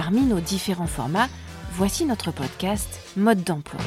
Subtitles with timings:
[0.00, 1.26] Parmi nos différents formats,
[1.72, 3.80] voici notre podcast Mode d'emploi.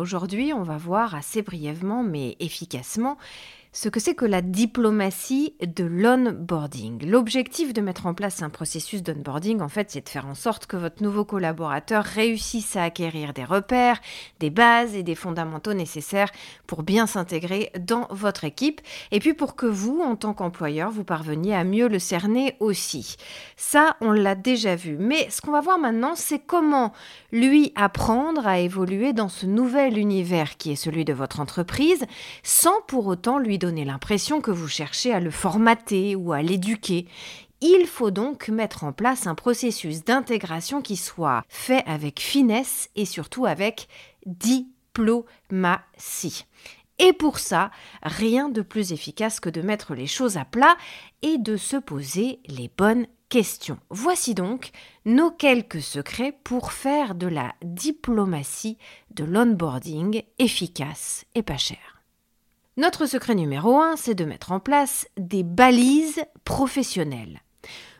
[0.00, 3.16] Aujourd'hui, on va voir assez brièvement mais efficacement
[3.72, 7.08] ce que c'est que la diplomatie de l'onboarding.
[7.08, 10.66] L'objectif de mettre en place un processus d'onboarding, en fait, c'est de faire en sorte
[10.66, 14.00] que votre nouveau collaborateur réussisse à acquérir des repères,
[14.40, 16.32] des bases et des fondamentaux nécessaires
[16.66, 18.80] pour bien s'intégrer dans votre équipe,
[19.12, 23.16] et puis pour que vous, en tant qu'employeur, vous parveniez à mieux le cerner aussi.
[23.56, 24.96] Ça, on l'a déjà vu.
[24.98, 26.92] Mais ce qu'on va voir maintenant, c'est comment
[27.30, 32.04] lui apprendre à évoluer dans ce nouvel univers qui est celui de votre entreprise,
[32.42, 37.06] sans pour autant lui donner l'impression que vous cherchez à le formater ou à l'éduquer.
[37.60, 43.04] Il faut donc mettre en place un processus d'intégration qui soit fait avec finesse et
[43.04, 43.86] surtout avec
[44.26, 45.26] diplomatie.
[46.98, 47.70] Et pour ça,
[48.02, 50.76] rien de plus efficace que de mettre les choses à plat
[51.22, 53.78] et de se poser les bonnes questions.
[53.90, 54.70] Voici donc
[55.04, 58.78] nos quelques secrets pour faire de la diplomatie
[59.14, 61.99] de l'onboarding efficace et pas cher.
[62.76, 67.40] Notre secret numéro un, c'est de mettre en place des balises professionnelles.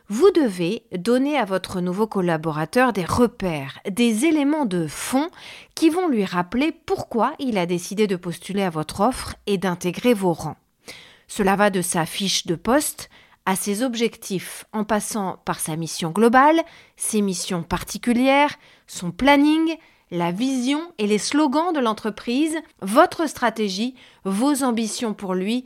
[0.07, 5.29] Vous devez donner à votre nouveau collaborateur des repères, des éléments de fond
[5.75, 10.13] qui vont lui rappeler pourquoi il a décidé de postuler à votre offre et d'intégrer
[10.13, 10.57] vos rangs.
[11.27, 13.09] Cela va de sa fiche de poste
[13.45, 16.61] à ses objectifs en passant par sa mission globale,
[16.95, 18.57] ses missions particulières,
[18.87, 19.77] son planning,
[20.11, 23.95] la vision et les slogans de l'entreprise, votre stratégie,
[24.25, 25.65] vos ambitions pour lui.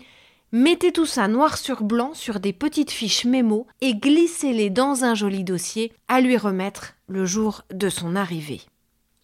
[0.52, 5.16] Mettez tout ça noir sur blanc sur des petites fiches mémo et glissez-les dans un
[5.16, 8.62] joli dossier à lui remettre le jour de son arrivée.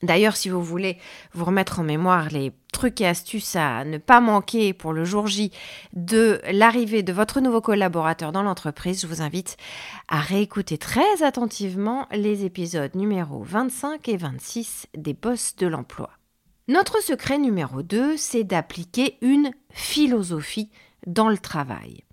[0.04, 0.98] D'ailleurs, si vous voulez
[1.34, 5.28] vous remettre en mémoire les trucs et astuces à ne pas manquer pour le jour
[5.28, 5.52] J
[5.94, 9.58] de l'arrivée de votre nouveau collaborateur dans l'entreprise, je vous invite
[10.08, 16.10] à réécouter très attentivement les épisodes numéro 25 et 26 des boss de l'emploi.
[16.68, 20.72] Notre secret numéro 2, c'est d'appliquer une philosophie
[21.06, 22.04] dans le travail.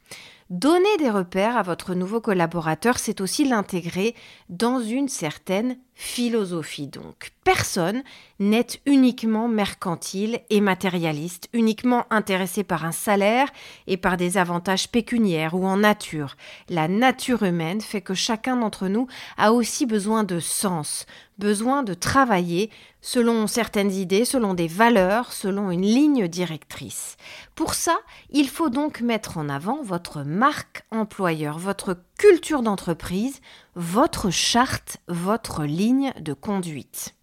[0.51, 4.15] Donner des repères à votre nouveau collaborateur, c'est aussi l'intégrer
[4.49, 6.89] dans une certaine philosophie.
[6.89, 8.03] Donc, personne
[8.39, 13.49] n'est uniquement mercantile et matérialiste, uniquement intéressé par un salaire
[13.87, 16.37] et par des avantages pécuniaires ou en nature.
[16.69, 21.07] La nature humaine fait que chacun d'entre nous a aussi besoin de sens,
[21.39, 27.17] besoin de travailler selon certaines idées, selon des valeurs, selon une ligne directrice.
[27.55, 27.99] Pour ça,
[28.31, 33.41] il faut donc mettre en avant votre marque employeur, votre culture d'entreprise,
[33.75, 37.18] votre charte, votre ligne de conduite.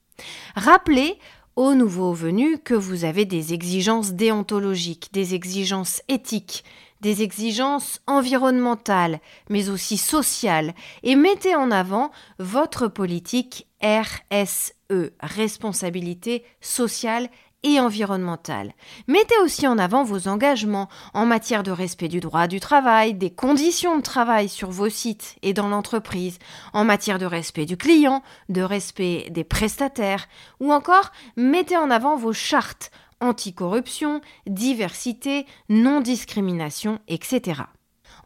[0.56, 1.18] Rappelez
[1.56, 6.64] aux nouveaux venus que vous avez des exigences déontologiques, des exigences éthiques,
[7.02, 10.74] des exigences environnementales, mais aussi sociales,
[11.04, 14.74] et mettez en avant votre politique RSE,
[15.20, 17.30] responsabilité sociale
[17.66, 18.74] et environnementale.
[19.08, 23.31] Mettez aussi en avant vos engagements en matière de respect du droit du travail, des
[23.31, 26.38] conditions de travail sur vos sites et dans l'entreprise,
[26.74, 30.28] en matière de respect du client, de respect des prestataires,
[30.59, 37.62] ou encore mettez en avant vos chartes anticorruption, diversité, non-discrimination, etc.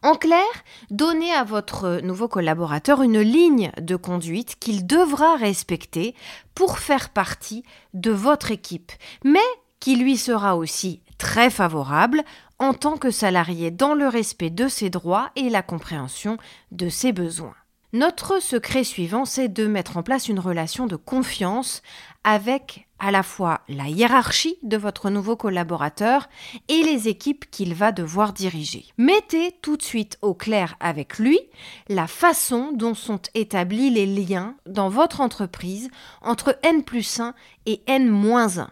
[0.02, 0.46] En clair,
[0.90, 6.14] donnez à votre nouveau collaborateur une ligne de conduite qu'il devra respecter
[6.54, 8.92] pour faire partie de votre équipe,
[9.24, 9.38] mais
[9.78, 12.22] qui lui sera aussi très favorable
[12.58, 16.38] en tant que salarié dans le respect de ses droits et la compréhension
[16.72, 17.54] de ses besoins.
[17.92, 21.82] Notre secret suivant, c'est de mettre en place une relation de confiance
[22.22, 26.28] avec à la fois la hiérarchie de votre nouveau collaborateur
[26.68, 28.84] et les équipes qu'il va devoir diriger.
[28.98, 31.40] Mettez tout de suite au clair avec lui
[31.88, 37.34] la façon dont sont établis les liens dans votre entreprise entre N plus 1
[37.66, 38.68] et N-1.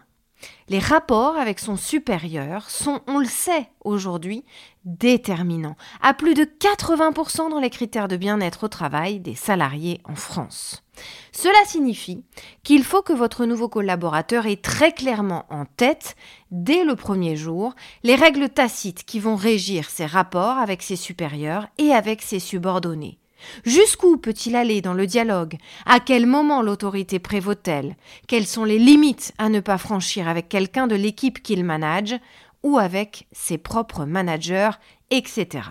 [0.69, 4.45] Les rapports avec son supérieur sont, on le sait aujourd'hui,
[4.85, 10.15] déterminants, à plus de 80% dans les critères de bien-être au travail des salariés en
[10.15, 10.83] France.
[11.31, 12.23] Cela signifie
[12.63, 16.15] qu'il faut que votre nouveau collaborateur ait très clairement en tête,
[16.51, 21.67] dès le premier jour, les règles tacites qui vont régir ses rapports avec ses supérieurs
[21.77, 23.19] et avec ses subordonnés.
[23.65, 25.55] Jusqu'où peut-il aller dans le dialogue?
[25.85, 27.95] À quel moment l'autorité prévaut-elle?
[28.27, 32.15] Quelles sont les limites à ne pas franchir avec quelqu'un de l'équipe qu'il manage
[32.63, 34.71] ou avec ses propres managers,
[35.09, 35.61] etc.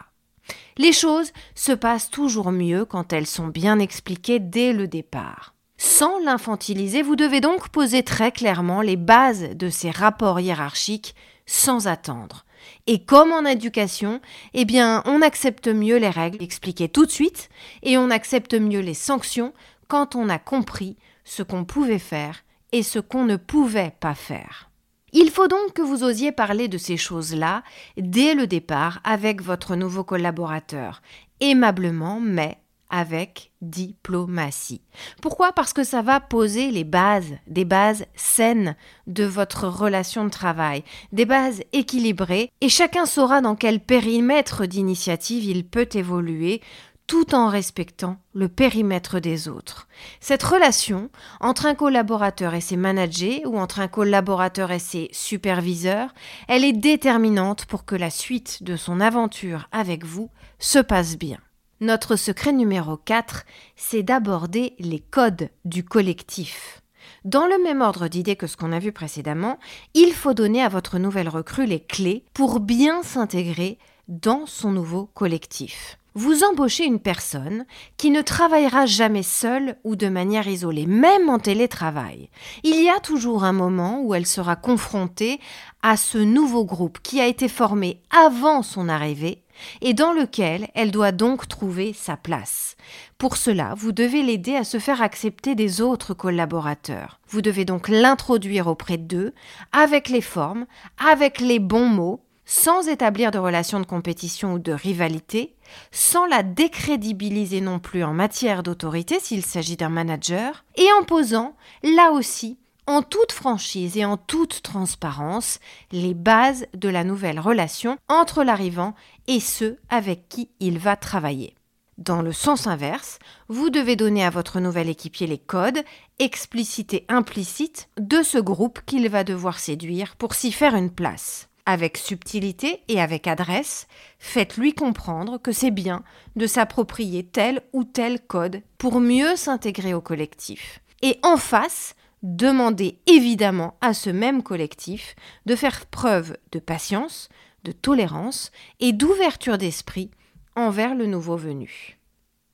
[0.78, 5.54] Les choses se passent toujours mieux quand elles sont bien expliquées dès le départ.
[5.76, 11.16] Sans l'infantiliser, vous devez donc poser très clairement les bases de ces rapports hiérarchiques
[11.46, 12.44] sans attendre.
[12.86, 14.20] Et comme en éducation,
[14.54, 17.48] eh bien, on accepte mieux les règles expliquées tout de suite
[17.82, 19.52] et on accepte mieux les sanctions
[19.88, 24.67] quand on a compris ce qu'on pouvait faire et ce qu'on ne pouvait pas faire.
[25.12, 27.62] Il faut donc que vous osiez parler de ces choses-là
[27.96, 31.02] dès le départ avec votre nouveau collaborateur,
[31.40, 32.58] aimablement mais
[32.90, 34.80] avec diplomatie.
[35.20, 35.52] Pourquoi?
[35.52, 38.76] Parce que ça va poser les bases, des bases saines
[39.06, 45.44] de votre relation de travail, des bases équilibrées, et chacun saura dans quel périmètre d'initiative
[45.44, 46.62] il peut évoluer
[47.08, 49.88] tout en respectant le périmètre des autres.
[50.20, 51.10] Cette relation
[51.40, 56.10] entre un collaborateur et ses managers ou entre un collaborateur et ses superviseurs,
[56.46, 61.38] elle est déterminante pour que la suite de son aventure avec vous se passe bien.
[61.80, 63.44] Notre secret numéro 4,
[63.74, 66.82] c'est d'aborder les codes du collectif.
[67.24, 69.58] Dans le même ordre d'idées que ce qu'on a vu précédemment,
[69.94, 73.78] il faut donner à votre nouvelle recrue les clés pour bien s'intégrer
[74.08, 75.97] dans son nouveau collectif.
[76.20, 77.64] Vous embauchez une personne
[77.96, 82.28] qui ne travaillera jamais seule ou de manière isolée, même en télétravail.
[82.64, 85.38] Il y a toujours un moment où elle sera confrontée
[85.80, 89.44] à ce nouveau groupe qui a été formé avant son arrivée
[89.80, 92.76] et dans lequel elle doit donc trouver sa place.
[93.16, 97.20] Pour cela, vous devez l'aider à se faire accepter des autres collaborateurs.
[97.28, 99.34] Vous devez donc l'introduire auprès d'eux,
[99.70, 100.66] avec les formes,
[100.98, 105.54] avec les bons mots, sans établir de relations de compétition ou de rivalité,
[105.92, 111.54] sans la décrédibiliser non plus en matière d'autorité s'il s'agit d'un manager, et en posant,
[111.82, 112.56] là aussi,
[112.86, 115.60] en toute franchise et en toute transparence
[115.92, 118.94] les bases de la nouvelle relation entre l'arrivant
[119.26, 121.54] et ceux avec qui il va travailler.
[121.98, 123.18] Dans le sens inverse,
[123.48, 125.82] vous devez donner à votre nouvel équipier les codes,
[126.18, 131.48] explicites et implicites, de ce groupe qu'il va devoir séduire pour s'y faire une place.
[131.70, 133.88] Avec subtilité et avec adresse,
[134.18, 136.02] faites-lui comprendre que c'est bien
[136.34, 140.80] de s'approprier tel ou tel code pour mieux s'intégrer au collectif.
[141.02, 147.28] Et en face, demandez évidemment à ce même collectif de faire preuve de patience,
[147.64, 148.50] de tolérance
[148.80, 150.10] et d'ouverture d'esprit
[150.56, 151.98] envers le nouveau venu.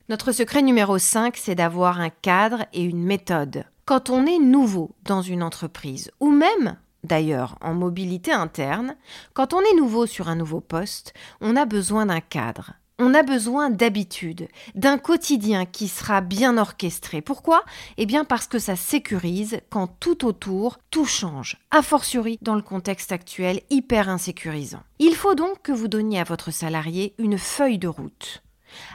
[0.09, 3.65] Notre secret numéro 5, c'est d'avoir un cadre et une méthode.
[3.85, 8.97] Quand on est nouveau dans une entreprise, ou même d'ailleurs en mobilité interne,
[9.33, 13.23] quand on est nouveau sur un nouveau poste, on a besoin d'un cadre, on a
[13.23, 17.21] besoin d'habitude, d'un quotidien qui sera bien orchestré.
[17.21, 17.65] Pourquoi?
[17.97, 22.63] Eh bien parce que ça sécurise quand tout autour, tout change, a fortiori dans le
[22.63, 24.83] contexte actuel hyper insécurisant.
[24.99, 28.43] Il faut donc que vous donniez à votre salarié une feuille de route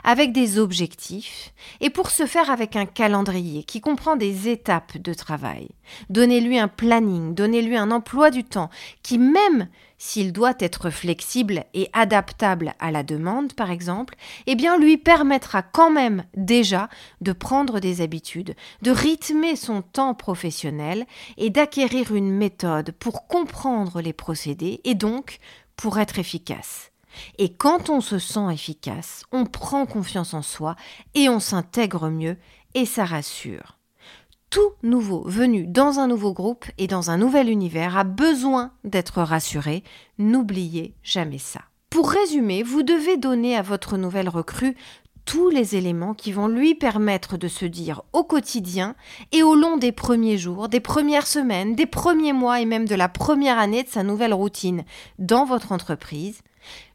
[0.04, 5.14] avec des objectifs, et pour ce faire avec un calendrier qui comprend des étapes de
[5.14, 5.68] travail.
[6.08, 8.70] Donnez-lui un planning, donnez-lui un emploi du temps
[9.02, 14.14] qui, même s'il doit être flexible et adaptable à la demande, par exemple,
[14.46, 16.88] eh bien lui permettra quand même déjà
[17.20, 24.00] de prendre des habitudes, de rythmer son temps professionnel et d'acquérir une méthode pour comprendre
[24.00, 25.38] les procédés et donc
[25.76, 26.89] pour être efficace.
[27.38, 30.76] Et quand on se sent efficace, on prend confiance en soi
[31.14, 32.36] et on s'intègre mieux
[32.74, 33.76] et ça rassure
[34.50, 39.22] tout nouveau venu dans un nouveau groupe et dans un nouvel univers a besoin d'être
[39.22, 39.84] rassuré.
[40.18, 41.60] N'oubliez jamais ça.
[41.88, 44.76] Pour résumer, vous devez donner à votre nouvelle recrue
[45.24, 48.96] tous les éléments qui vont lui permettre de se dire au quotidien
[49.30, 52.94] et au long des premiers jours, des premières semaines, des premiers mois et même de
[52.96, 54.84] la première année de sa nouvelle routine
[55.18, 56.40] dans votre entreprise,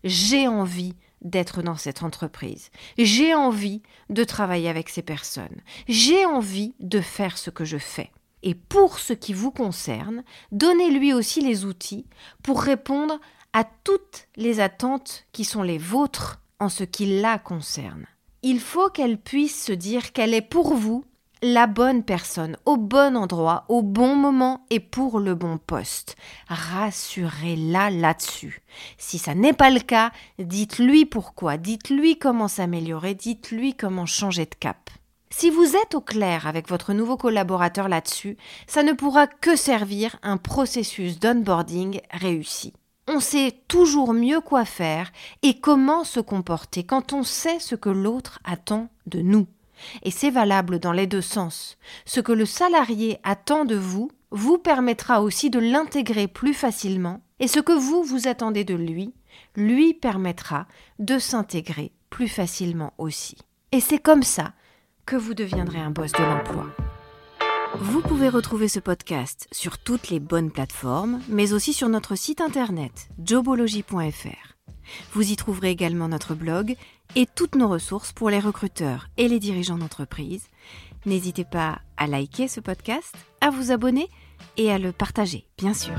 [0.04, 2.70] j'ai envie d'être dans cette entreprise.
[2.98, 5.62] J'ai envie de travailler avec ces personnes.
[5.88, 8.12] J'ai envie de faire ce que je fais.
[8.44, 12.06] Et pour ce qui vous concerne, donnez-lui aussi les outils
[12.44, 13.20] pour répondre
[13.54, 18.06] à toutes les attentes qui sont les vôtres en ce qui la concerne.
[18.44, 21.04] Il faut qu'elle puisse se dire qu'elle est pour vous
[21.42, 26.16] la bonne personne, au bon endroit, au bon moment et pour le bon poste.
[26.48, 28.62] Rassurez-la là-dessus.
[28.98, 34.56] Si ça n'est pas le cas, dites-lui pourquoi, dites-lui comment s'améliorer, dites-lui comment changer de
[34.60, 34.90] cap.
[35.30, 38.38] Si vous êtes au clair avec votre nouveau collaborateur là-dessus,
[38.68, 42.74] ça ne pourra que servir un processus d'onboarding réussi.
[43.08, 45.12] On sait toujours mieux quoi faire
[45.44, 49.46] et comment se comporter quand on sait ce que l'autre attend de nous.
[50.04, 51.78] Et c'est valable dans les deux sens.
[52.06, 57.48] Ce que le salarié attend de vous vous permettra aussi de l'intégrer plus facilement et
[57.48, 59.14] ce que vous vous attendez de lui
[59.56, 60.68] lui permettra
[61.00, 63.38] de s'intégrer plus facilement aussi.
[63.72, 64.54] Et c'est comme ça
[65.06, 66.68] que vous deviendrez un boss de l'emploi.
[67.80, 72.40] Vous pouvez retrouver ce podcast sur toutes les bonnes plateformes, mais aussi sur notre site
[72.40, 74.56] internet jobology.fr.
[75.14, 76.76] Vous y trouverez également notre blog
[77.16, 80.48] et toutes nos ressources pour les recruteurs et les dirigeants d'entreprise.
[81.06, 84.10] N'hésitez pas à liker ce podcast, à vous abonner
[84.58, 85.94] et à le partager, bien sûr.